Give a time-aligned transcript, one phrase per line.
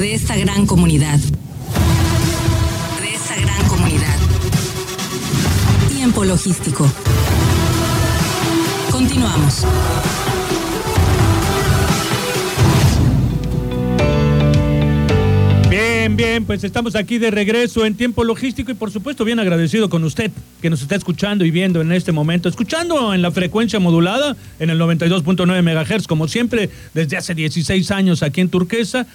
[0.00, 1.18] de esta gran comunidad.
[1.18, 4.16] De esta gran comunidad.
[5.88, 6.90] Tiempo logístico.
[8.90, 9.64] Continuamos.
[15.70, 19.88] Bien, bien, pues estamos aquí de regreso en tiempo logístico y por supuesto bien agradecido
[19.88, 23.78] con usted que nos está escuchando y viendo en este momento, escuchando en la frecuencia
[23.78, 29.06] modulada en el 92.9 MHz, como siempre, desde hace 16 años aquí en Turquesa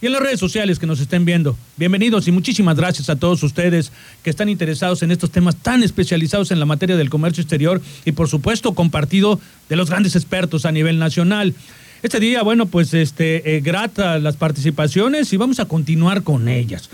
[0.00, 1.56] y en las redes sociales que nos estén viendo.
[1.76, 3.90] Bienvenidos y muchísimas gracias a todos ustedes
[4.22, 8.12] que están interesados en estos temas tan especializados en la materia del comercio exterior y
[8.12, 11.54] por supuesto compartido de los grandes expertos a nivel nacional.
[12.02, 16.90] Este día, bueno, pues este, eh, grata las participaciones y vamos a continuar con ellas.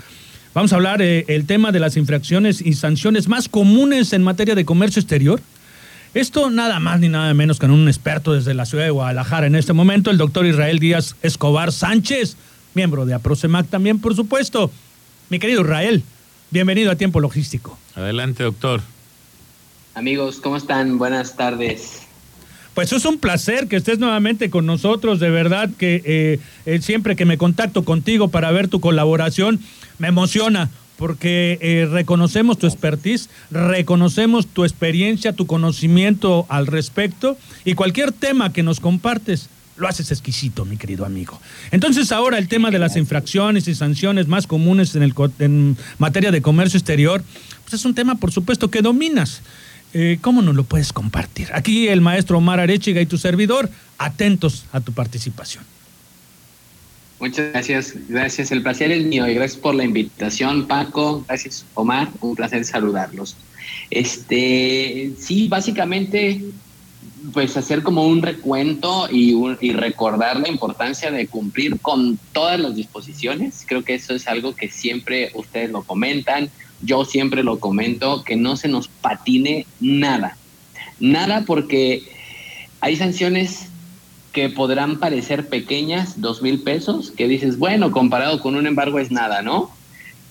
[0.55, 4.55] Vamos a hablar eh, el tema de las infracciones y sanciones más comunes en materia
[4.55, 5.41] de comercio exterior.
[6.15, 9.55] Esto nada más ni nada menos que un experto desde la ciudad de Guadalajara en
[9.55, 12.37] este momento, el doctor Israel Díaz Escobar Sánchez,
[12.75, 14.71] miembro de APROCEMAC también, por supuesto.
[15.29, 16.03] Mi querido Israel,
[16.51, 17.77] bienvenido a Tiempo Logístico.
[17.95, 18.81] Adelante, doctor.
[19.95, 20.97] Amigos, ¿cómo están?
[20.97, 22.01] Buenas tardes.
[22.73, 27.15] Pues es un placer que estés nuevamente con nosotros, de verdad que eh, eh, siempre
[27.15, 29.61] que me contacto contigo para ver tu colaboración,
[29.97, 37.75] me emociona porque eh, reconocemos tu expertise, reconocemos tu experiencia, tu conocimiento al respecto y
[37.75, 39.49] cualquier tema que nos compartes.
[39.77, 41.39] Lo haces exquisito, mi querido amigo.
[41.71, 46.31] Entonces ahora el tema de las infracciones y sanciones más comunes en, el, en materia
[46.31, 47.23] de comercio exterior,
[47.63, 49.41] pues es un tema por supuesto que dominas.
[49.97, 51.47] Eh, ¿cómo nos lo puedes compartir?
[51.53, 55.63] Aquí el maestro Omar Arechiga y tu servidor, atentos a tu participación.
[57.17, 58.51] Muchas gracias, gracias.
[58.51, 61.23] El placer es mío y gracias por la invitación, Paco.
[61.27, 62.09] Gracias, Omar.
[62.19, 63.37] Un placer saludarlos.
[63.89, 66.43] Este, sí, básicamente,
[67.33, 72.75] pues hacer como un recuento y, y recordar la importancia de cumplir con todas las
[72.75, 73.65] disposiciones.
[73.67, 76.49] Creo que eso es algo que siempre ustedes lo comentan
[76.81, 80.37] yo siempre lo comento, que no se nos patine nada.
[80.99, 82.03] Nada porque
[82.79, 83.67] hay sanciones
[84.31, 89.11] que podrán parecer pequeñas, dos mil pesos, que dices, bueno, comparado con un embargo es
[89.11, 89.71] nada, ¿no?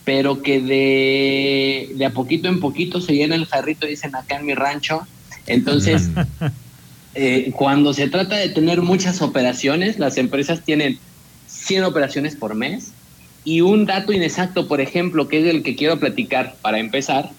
[0.05, 4.47] Pero que de, de a poquito en poquito se llena el jarrito, dicen acá en
[4.47, 5.07] mi rancho.
[5.47, 6.11] Entonces,
[7.15, 10.99] eh, cuando se trata de tener muchas operaciones, las empresas tienen
[11.47, 12.93] 100 operaciones por mes,
[13.45, 17.31] y un dato inexacto, por ejemplo, que es el que quiero platicar para empezar,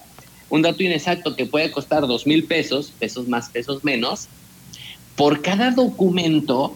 [0.50, 4.28] un dato inexacto que puede costar dos mil pesos, pesos más, pesos menos,
[5.16, 6.76] por cada documento,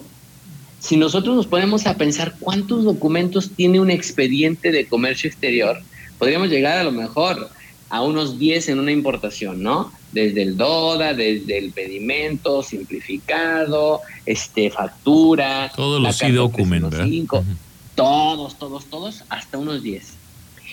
[0.80, 5.80] si nosotros nos ponemos a pensar cuántos documentos tiene un expediente de comercio exterior,
[6.18, 7.50] podríamos llegar a lo mejor
[7.90, 9.92] a unos 10 en una importación, ¿no?
[10.12, 16.94] Desde el DODA, desde el pedimento simplificado, este factura, todos los documentos
[17.94, 20.14] todos, todos, todos, hasta unos 10.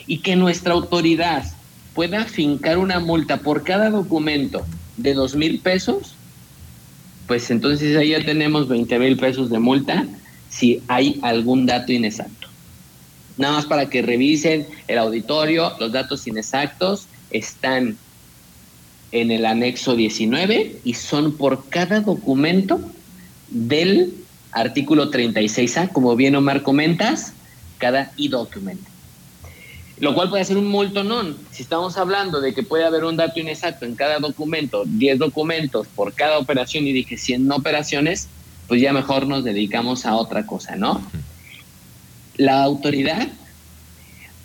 [0.05, 1.44] Y que nuestra autoridad
[1.94, 6.16] pueda fincar una multa por cada documento de dos mil pesos,
[7.28, 10.05] pues entonces ahí ya tenemos 20 mil pesos de multa
[10.49, 12.47] si hay algún dato inexacto.
[13.38, 17.98] Nada más para que revisen el auditorio, los datos inexactos están
[19.12, 22.80] en el anexo 19 y son por cada documento
[23.50, 24.14] del
[24.52, 27.34] artículo 36A, como bien Omar comentas,
[27.78, 28.81] cada e-document.
[30.00, 31.38] Lo cual puede ser un multonón.
[31.52, 35.88] Si estamos hablando de que puede haber un dato inexacto en cada documento, 10 documentos
[35.88, 38.28] por cada operación y dije 100 operaciones,
[38.68, 41.02] pues ya mejor nos dedicamos a otra cosa, ¿no?
[42.38, 43.28] La autoridad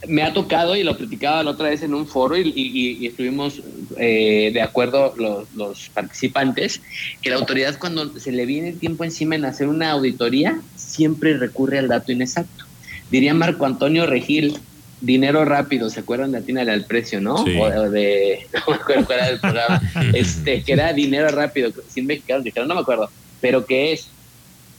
[0.08, 3.62] me ha tocado, y lo platicaba la otra vez en un foro, y, estuvimos
[3.98, 6.80] eh, de acuerdo los, participantes,
[7.20, 11.78] que la autoridad cuando se le viene tiempo encima en hacer una auditoría, siempre recurre
[11.78, 12.64] al dato inexacto.
[13.10, 14.58] Diría Marco Antonio Regil,
[15.00, 17.34] dinero rápido, ¿se acuerdan de Atina al precio, no?
[17.34, 19.82] O de, no me acuerdo cuál era el programa,
[20.14, 23.10] este, que era dinero rápido, sin mexicanos dijeron, no me acuerdo,
[23.40, 24.08] pero que es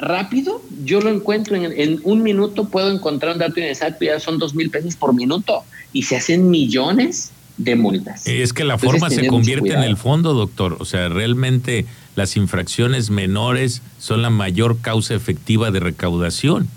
[0.03, 4.53] rápido, yo lo encuentro en, un minuto, puedo encontrar un dato inexacto, ya son dos
[4.55, 8.25] mil pesos por minuto y se hacen millones de multas.
[8.27, 10.77] Es que la forma se convierte en el fondo, doctor.
[10.79, 11.85] O sea, realmente
[12.15, 16.67] las infracciones menores son la mayor causa efectiva de recaudación.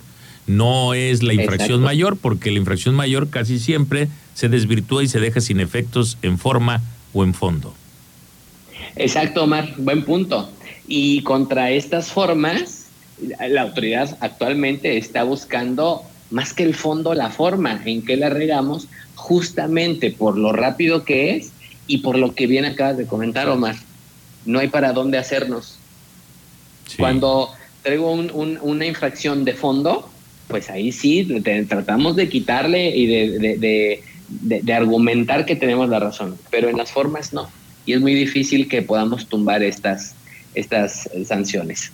[0.46, 5.18] No es la infracción mayor, porque la infracción mayor casi siempre se desvirtúa y se
[5.18, 6.82] deja sin efectos en forma
[7.12, 7.74] o en fondo.
[8.94, 10.50] Exacto, Omar, buen punto.
[10.86, 12.85] Y contra estas formas,
[13.18, 18.88] la autoridad actualmente está buscando más que el fondo, la forma en que la regamos,
[19.14, 21.52] justamente por lo rápido que es
[21.86, 23.76] y por lo que bien acabas de comentar, Omar.
[24.44, 25.78] No hay para dónde hacernos.
[26.98, 27.50] Cuando
[27.82, 30.08] traigo una infracción de fondo,
[30.48, 31.26] pues ahí sí
[31.68, 37.32] tratamos de quitarle y de, de, argumentar que tenemos la razón, pero en las formas
[37.32, 37.48] no.
[37.84, 40.14] Y es muy difícil que podamos tumbar estas,
[40.54, 41.92] estas sanciones.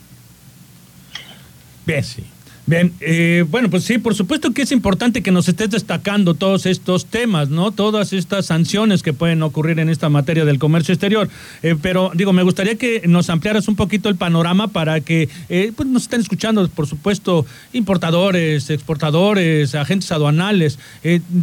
[1.87, 2.25] Bien, sí.
[2.64, 6.64] Bien, eh, bueno, pues sí, por supuesto que es importante que nos estés destacando todos
[6.64, 7.73] estos temas, ¿no?
[7.73, 11.29] Todas estas sanciones que pueden ocurrir en esta materia del comercio exterior.
[11.64, 15.73] Eh, pero digo, me gustaría que nos ampliaras un poquito el panorama para que eh,
[15.75, 20.78] pues nos estén escuchando, por supuesto, importadores, exportadores, agentes aduanales,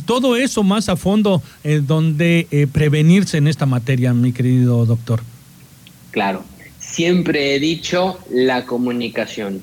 [0.06, 1.44] todo eso más a fondo
[1.86, 5.22] donde prevenirse en esta materia, mi querido doctor.
[6.12, 6.46] Claro,
[6.80, 9.62] siempre he dicho la comunicación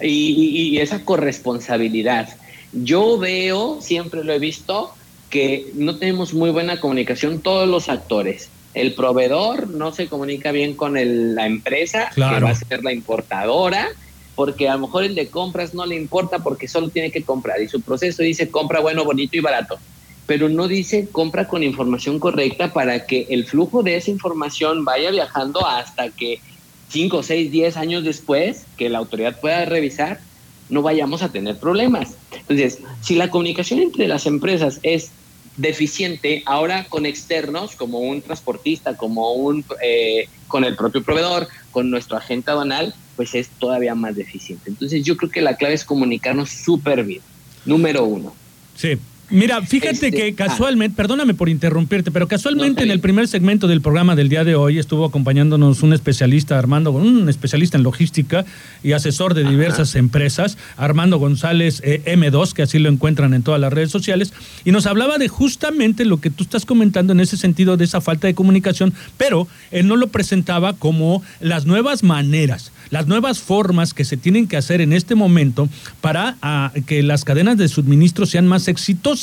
[0.00, 2.28] y, esa corresponsabilidad.
[2.72, 4.92] Yo veo, siempre lo he visto,
[5.30, 8.50] que no tenemos muy buena comunicación todos los actores.
[8.74, 13.88] El proveedor no se comunica bien con la empresa, que va a ser la importadora,
[14.34, 17.60] porque a lo mejor el de compras no le importa porque solo tiene que comprar
[17.62, 19.78] y su proceso dice compra bueno, bonito y barato,
[20.26, 25.10] pero no dice compra con información correcta para que el flujo de esa información vaya
[25.12, 26.40] viajando hasta que
[26.88, 30.20] 5, 6, 10 años después que la autoridad pueda revisar,
[30.68, 32.14] no vayamos a tener problemas.
[32.32, 35.10] Entonces, si la comunicación entre las empresas es
[35.56, 41.90] deficiente, ahora con externos, como un transportista, como un eh, con el propio proveedor, con
[41.90, 44.70] nuestro agente aduanal, pues es todavía más deficiente.
[44.70, 47.22] Entonces, yo creo que la clave es comunicarnos súper bien.
[47.64, 48.34] Número uno.
[48.74, 48.98] Sí,
[49.30, 50.48] Mira, fíjate este, que ah.
[50.48, 54.54] casualmente, perdóname por interrumpirte, pero casualmente en el primer segmento del programa del día de
[54.54, 58.44] hoy estuvo acompañándonos un especialista, Armando, un especialista en logística
[58.82, 63.60] y asesor de diversas empresas, Armando González eh, M2, que así lo encuentran en todas
[63.60, 64.34] las redes sociales,
[64.64, 68.02] y nos hablaba de justamente lo que tú estás comentando en ese sentido de esa
[68.02, 73.94] falta de comunicación, pero él no lo presentaba como las nuevas maneras las nuevas formas
[73.94, 75.68] que se tienen que hacer en este momento
[76.00, 79.13] para ah, que las cadenas de suministro sean más exitosas.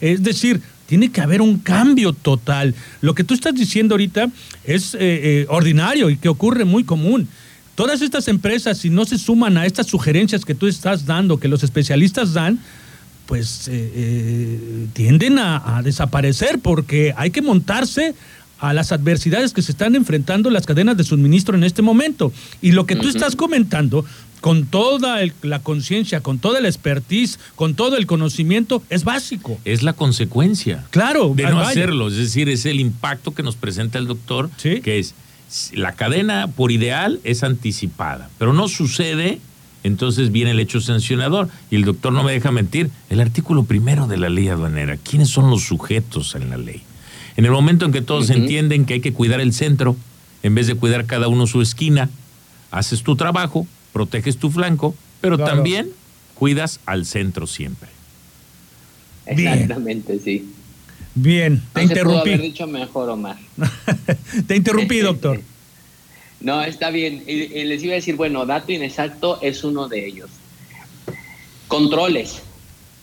[0.00, 2.74] Es decir, tiene que haber un cambio total.
[3.00, 4.26] Lo que tú estás diciendo ahorita
[4.64, 7.28] es eh, eh, ordinario y que ocurre muy común.
[7.76, 11.46] Todas estas empresas, si no se suman a estas sugerencias que tú estás dando, que
[11.46, 12.58] los especialistas dan,
[13.26, 18.16] pues eh, tienden a, desaparecer porque hay que montarse
[18.60, 22.32] a las adversidades que se están enfrentando las cadenas de suministro en este momento.
[22.62, 24.04] Y lo que tú estás comentando,
[24.40, 29.58] con toda la conciencia, con toda la expertise, con todo el conocimiento, es básico.
[29.64, 30.84] Es la consecuencia.
[30.90, 31.32] Claro.
[31.34, 32.08] De no hacerlo.
[32.08, 35.14] Es decir, es el impacto que nos presenta el doctor, que es
[35.72, 39.40] la cadena por ideal es anticipada, pero no sucede,
[39.82, 41.48] entonces viene el hecho sancionador.
[41.70, 45.28] Y el doctor no me deja mentir, el artículo primero de la ley aduanera, ¿quiénes
[45.28, 46.82] son los sujetos en la ley?
[47.36, 49.96] En el momento en que todos entienden que hay que cuidar el centro,
[50.42, 52.10] en vez de cuidar cada uno su esquina,
[52.70, 55.90] haces tu trabajo, proteges tu flanco, pero también
[56.34, 57.88] cuidas al centro siempre.
[59.26, 60.52] Exactamente, sí.
[61.14, 62.30] Bien, te interrumpí.
[62.30, 63.36] haber dicho mejor, Omar.
[64.46, 65.40] te interrumpí, doctor.
[66.40, 67.22] no, está bien.
[67.26, 70.30] Y les iba a decir, bueno, dato inexacto es uno de ellos.
[71.68, 72.42] Controles,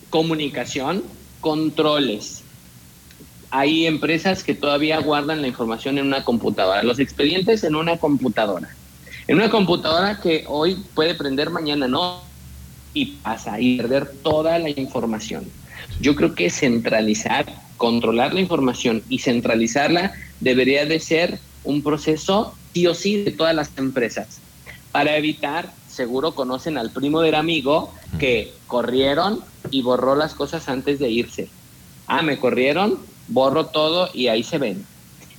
[0.09, 1.03] comunicación,
[1.41, 2.43] controles
[3.51, 8.69] hay empresas que todavía guardan la información en una computadora, los expedientes en una computadora.
[9.27, 12.21] En una computadora que hoy puede prender, mañana no,
[12.93, 15.47] y pasa y perder toda la información.
[15.99, 17.45] Yo creo que centralizar,
[17.77, 23.55] controlar la información y centralizarla debería de ser un proceso sí o sí de todas
[23.55, 24.41] las empresas
[24.97, 30.97] para evitar, seguro conocen al primo del amigo que corrieron y borró las cosas antes
[30.97, 31.49] de irse.
[32.07, 32.97] Ah, me corrieron,
[33.27, 34.85] borro todo y ahí se ven.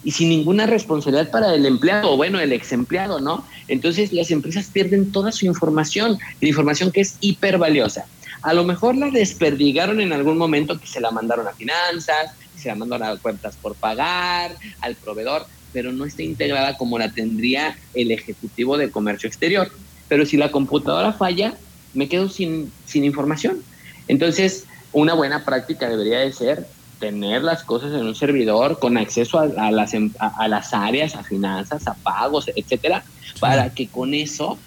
[0.04, 3.44] Y sin ninguna responsabilidad para el empleado, o bueno, el ex empleado, ¿no?
[3.66, 8.06] Entonces las empresas pierden toda su información, la información que es hiper valiosa.
[8.42, 12.68] A lo mejor la desperdigaron en algún momento que se la mandaron a finanzas, se
[12.68, 17.76] la mandaron a cuentas por pagar, al proveedor, pero no está integrada como la tendría
[17.94, 19.70] el ejecutivo de comercio exterior.
[20.08, 21.54] Pero si la computadora falla,
[21.94, 23.62] me quedo sin, sin información.
[24.06, 26.66] Entonces, una buena práctica debería de ser
[26.98, 31.22] tener las cosas en un servidor con acceso a, las, em, a, las áreas, a
[31.22, 33.04] finanzas, a pagos, etcétera,
[33.40, 34.58] para que con eso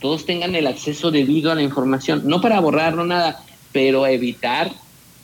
[0.00, 4.72] todos tengan el acceso debido a la información, no para borrarlo nada, pero evitar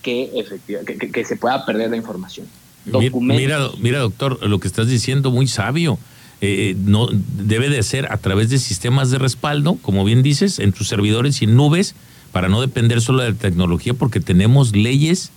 [0.02, 2.46] que, efectivamente, que, se pueda perder la información.
[2.84, 5.98] Mira, mira, doctor, lo que estás diciendo muy sabio.
[6.42, 10.72] Eh, no debe de ser a través de sistemas de respaldo, como bien dices, en
[10.72, 11.94] tus servidores y en nubes,
[12.30, 15.32] para no depender solo de la tecnología, porque tenemos leyes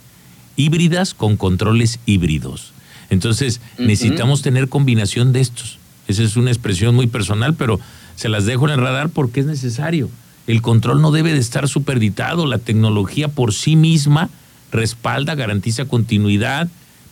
[0.59, 2.73] híbridas con controles híbridos.
[3.09, 5.79] Entonces, necesitamos tener combinación de estos.
[6.09, 7.79] Esa es una expresión muy personal, pero
[8.17, 10.09] se las dejo en el radar porque es necesario.
[10.47, 12.45] El control no debe de estar superditado.
[12.45, 14.29] La tecnología por sí misma
[14.69, 16.67] respalda, garantiza continuidad,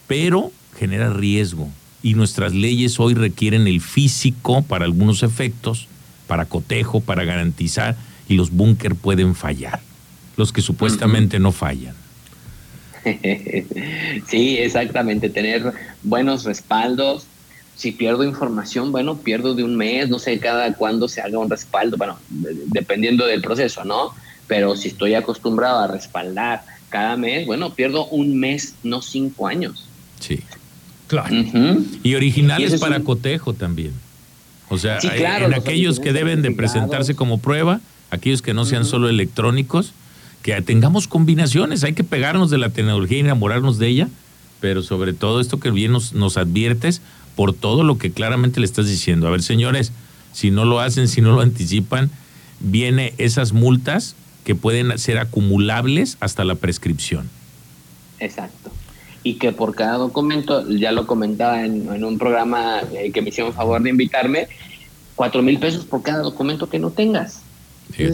[0.08, 1.70] pero genera riesgo.
[2.04, 5.88] Y nuestras leyes hoy requieren el físico para algunos efectos,
[6.28, 7.96] para cotejo, para garantizar,
[8.28, 9.80] y los búnker pueden fallar,
[10.36, 11.96] los que supuestamente no fallan.
[14.28, 15.74] Sí, exactamente, tener
[16.04, 17.26] buenos respaldos.
[17.76, 21.50] Si pierdo información, bueno, pierdo de un mes, no sé cada cuándo se haga un
[21.50, 24.14] respaldo, bueno, dependiendo del proceso, ¿no?
[24.48, 29.88] Pero si estoy acostumbrado a respaldar cada mes, bueno, pierdo un mes, no cinco años.
[30.20, 30.40] Sí.
[31.08, 31.36] Claro.
[32.04, 33.94] Y originales para cotejo también.
[34.70, 37.80] O sea, en aquellos que deben de presentarse como prueba,
[38.12, 39.94] aquellos que no sean solo electrónicos,
[40.48, 44.08] que tengamos combinaciones, hay que pegarnos de la tecnología y enamorarnos de ella,
[44.62, 47.02] pero sobre todo esto que bien nos, nos adviertes
[47.36, 49.28] por todo lo que claramente le estás diciendo.
[49.28, 49.92] A ver, señores,
[50.32, 52.10] si no lo hacen, si no lo anticipan,
[52.62, 57.30] viene esas multas que pueden ser acumulables hasta la prescripción.
[58.22, 58.72] Exacto
[59.24, 63.52] y que por cada documento, ya lo comentaba en, un programa eh, que me hicieron
[63.52, 64.48] favor de invitarme,
[65.16, 67.42] cuatro mil pesos por cada documento que no tengas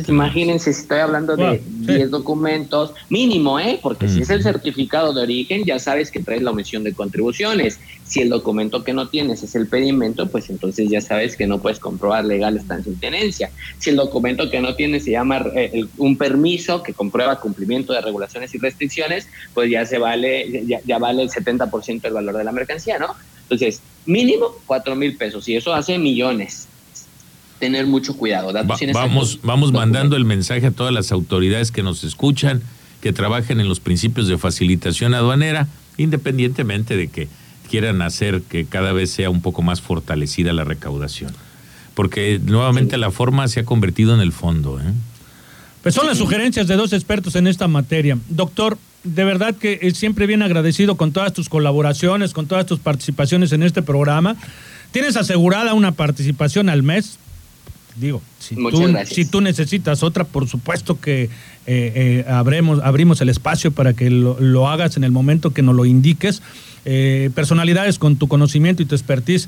[0.07, 3.79] imagínense si estoy hablando de 10 documentos, mínimo, ¿eh?
[3.81, 7.79] Porque si es el certificado de origen, ya sabes que traes la omisión de contribuciones.
[8.03, 11.59] Si el documento que no tienes es el pedimento, pues entonces ya sabes que no
[11.59, 13.51] puedes comprobar legal estancia en tenencia.
[13.79, 18.01] Si el documento que no tienes se llama eh, un permiso que comprueba cumplimiento de
[18.01, 22.43] regulaciones y restricciones, pues ya se vale, ya, ya vale el 70% del valor de
[22.43, 23.15] la mercancía, ¿no?
[23.43, 26.67] Entonces, mínimo 4 mil pesos y eso hace millones
[27.63, 28.51] tener mucho cuidado.
[28.93, 32.61] vamos vamos mandando el mensaje a todas las autoridades que nos escuchan,
[32.99, 37.29] que trabajen en los principios de facilitación aduanera, independientemente de que
[37.69, 41.31] quieran hacer que cada vez sea un poco más fortalecida la recaudación.
[41.93, 44.81] Porque nuevamente la forma se ha convertido en el fondo.
[44.81, 44.91] ¿eh?
[45.83, 48.17] Pues son las sugerencias de dos expertos en esta materia.
[48.27, 53.53] Doctor, de verdad que siempre bien agradecido con todas tus colaboraciones, con todas tus participaciones
[53.53, 54.35] en este programa.
[54.91, 57.19] Tienes asegurada una participación al mes
[57.95, 61.29] digo, si tú, si tú, necesitas otra, por supuesto que eh,
[61.65, 66.41] eh, abrimos el espacio para que lo, hagas en el momento que nos lo indiques.
[66.85, 69.47] Eh, personalidades con tu conocimiento y tu expertise,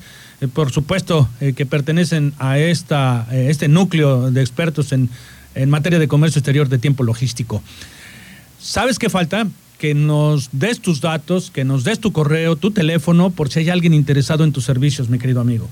[0.54, 5.10] por supuesto que pertenecen a esta, este núcleo de expertos en,
[5.54, 7.62] en materia de comercio exterior de tiempo logístico.
[8.60, 9.48] ¿Sabes qué falta?
[9.78, 13.70] Que nos des tus datos, que nos des tu correo, tu teléfono, por si hay
[13.70, 15.70] alguien interesado en tus servicios, mi querido amigo.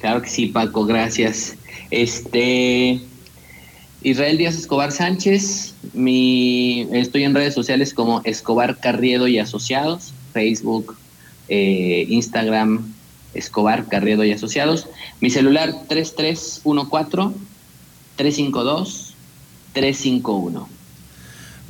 [0.00, 1.56] Claro que sí, Paco, gracias.
[1.90, 3.00] Este
[4.02, 10.96] Israel Díaz Escobar Sánchez, mi, estoy en redes sociales como Escobar Carriedo y Asociados, Facebook,
[11.48, 12.94] eh, Instagram,
[13.34, 14.86] Escobar Carriedo y Asociados.
[15.20, 17.36] Mi celular 3314
[18.16, 19.14] 352
[19.74, 20.79] 351.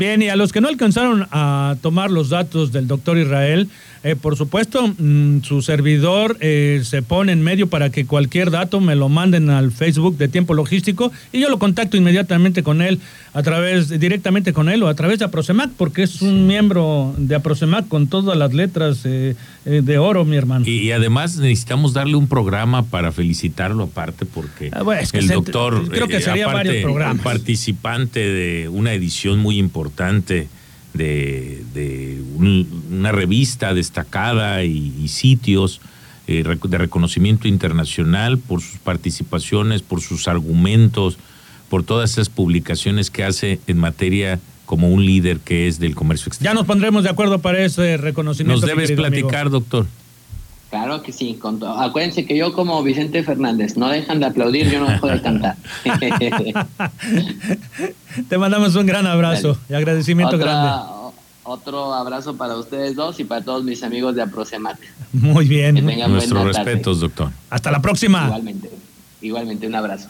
[0.00, 3.69] Bien, y a los que no alcanzaron a tomar los datos del doctor Israel,
[4.02, 8.80] eh, por supuesto, mm, su servidor eh, se pone en medio para que cualquier dato
[8.80, 12.99] me lo manden al Facebook de Tiempo Logístico y yo lo contacto inmediatamente con él,
[13.35, 17.35] a través, directamente con él o a través de Aprosemac, porque es un miembro de
[17.35, 19.35] Aprosemac con todas las letras eh,
[19.66, 20.66] de oro, mi hermano.
[20.66, 26.23] Y, además necesitamos darle un programa para felicitarlo aparte, porque ah, el doctor, creo que
[26.23, 27.23] sería varios programas.
[27.23, 29.90] participante de una edición muy importante
[30.95, 35.81] de, una revista destacada y, sitios
[36.27, 41.19] eh, de reconocimiento internacional por sus participaciones, por sus argumentos,
[41.69, 46.29] por todas esas publicaciones que hace en materia como un líder que es del comercio
[46.29, 46.53] exterior.
[46.53, 48.61] Ya nos pondremos de acuerdo para ese reconocimiento.
[48.61, 49.87] Nos debes platicar, doctor.
[50.71, 51.37] Claro que sí.
[51.79, 55.57] Acuérdense que yo como Vicente Fernández, no dejan de aplaudir, yo no dejo de cantar.
[58.29, 60.71] Te mandamos un gran abrazo y agradecimiento grande.
[61.43, 64.79] Otro abrazo para ustedes dos y para todos mis amigos de Aprocemac.
[65.12, 65.85] Muy bien.
[65.85, 67.31] Nuestros respetos, doctor.
[67.50, 68.27] Hasta la próxima.
[68.27, 68.71] Igualmente.
[69.21, 70.09] Igualmente, un abrazo.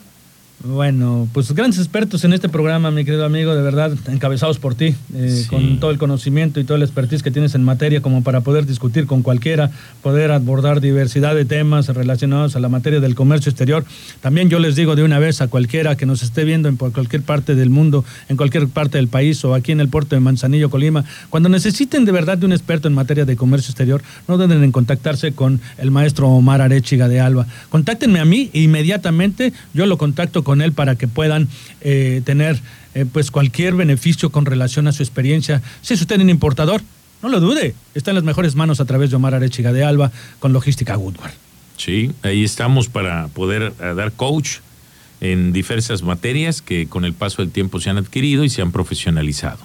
[0.62, 4.94] Bueno, pues grandes expertos en este programa, mi querido amigo, de verdad, encabezados por ti,
[5.14, 8.42] eh, con todo el conocimiento y toda la expertise que tienes en materia, como para
[8.42, 9.70] poder discutir con cualquiera,
[10.02, 13.86] poder abordar diversidad de temas relacionados a la materia del comercio exterior.
[14.20, 17.22] También yo les digo de una vez a cualquiera que nos esté viendo en cualquier
[17.22, 20.68] parte del mundo, en cualquier parte del país o aquí en el puerto de Manzanillo,
[20.68, 24.62] Colima, cuando necesiten de verdad de un experto en materia de comercio exterior, no duden
[24.62, 27.46] en contactarse con el maestro Omar Arechiga de Alba.
[27.70, 31.46] Contáctenme a mí e inmediatamente yo lo contacto con con él para que puedan
[31.80, 32.60] eh, tener
[32.96, 35.62] eh, pues cualquier beneficio con relación a su experiencia.
[35.80, 36.82] Si es usted un importador,
[37.22, 40.10] no lo dude, está en las mejores manos a través de Omar Arechiga de Alba
[40.40, 41.30] con Logística Woodward.
[41.76, 44.56] Sí, ahí estamos para poder eh, dar coach
[45.20, 48.72] en diversas materias que con el paso del tiempo se han adquirido y se han
[48.72, 49.60] profesionalizado.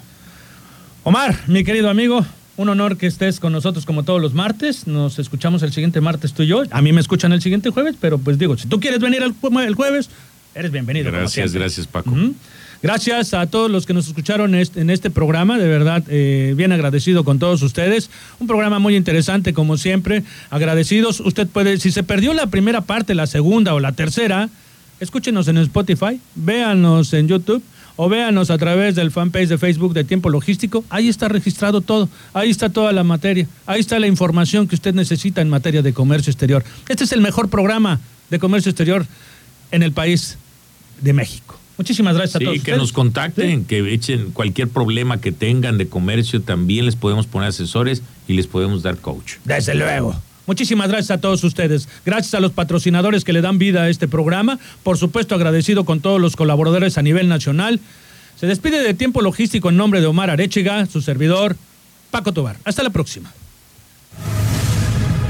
[1.02, 2.24] Omar, mi querido amigo,
[2.56, 4.86] un honor que estés con nosotros como todos los martes.
[4.86, 6.62] Nos escuchamos el siguiente martes tú y yo.
[6.70, 9.34] A mí me escuchan el siguiente jueves, pero pues digo, si tú quieres venir el,
[9.74, 10.10] jueves,
[10.56, 11.12] eres bienvenido.
[11.12, 12.12] Gracias, gracias Paco.
[12.82, 17.24] Gracias a todos los que nos escucharon en este programa, de verdad, eh, bien agradecido
[17.24, 18.10] con todos ustedes.
[18.38, 20.22] Un programa muy interesante, como siempre.
[20.50, 21.20] Agradecidos.
[21.20, 24.48] Usted puede, si se perdió la primera parte, la segunda o la tercera,
[25.00, 27.62] escúchenos en Spotify, véanos en YouTube
[27.96, 30.84] o véanos a través del fanpage de Facebook de Tiempo Logístico.
[30.90, 34.94] Ahí está registrado todo, ahí está toda la materia, ahí está la información que usted
[34.94, 36.62] necesita en materia de comercio exterior.
[36.88, 39.06] Este es el mejor programa de comercio exterior
[39.70, 40.38] en el país
[41.00, 41.58] de México.
[41.78, 42.54] Muchísimas gracias a todos.
[42.54, 47.26] Sí, que nos contacten, que echen cualquier problema que tengan de comercio, también les podemos
[47.26, 49.34] poner asesores y les podemos dar coach.
[49.44, 50.14] Desde luego.
[50.46, 51.88] Muchísimas gracias a todos ustedes.
[52.04, 54.58] Gracias a los patrocinadores que le dan vida a este programa.
[54.84, 57.80] Por supuesto, agradecido con todos los colaboradores a nivel nacional.
[58.40, 61.56] Se despide de Tiempo Logístico en nombre de Omar Arechiga, su servidor,
[62.10, 62.56] Paco Tobar.
[62.64, 63.32] Hasta la próxima.